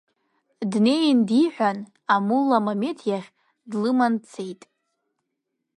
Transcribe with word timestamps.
Днеин 0.71 1.19
диҳәан, 1.27 1.77
амулла 2.13 2.59
Мамеҭ 2.65 2.99
иахь 3.11 3.29
длыман 3.69 4.13
дцеит. 4.21 4.61